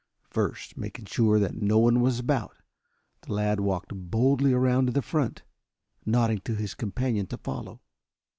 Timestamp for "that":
1.37-1.61